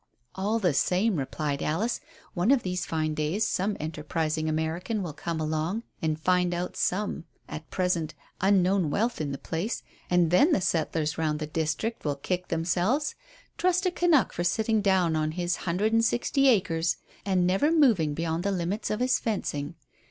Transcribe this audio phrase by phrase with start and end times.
[0.33, 2.01] "All the same," replied Alice,
[2.33, 7.25] "one of these fine days some enterprising American will come along and find out some,
[7.47, 12.15] at present, unknown wealth in the place, and then the settlers round the district will
[12.15, 13.13] kick themselves.
[13.59, 18.15] Trust a Canuk for sitting down on his hundred and sixty acres and never moving
[18.15, 19.75] beyond the limits of his fencing.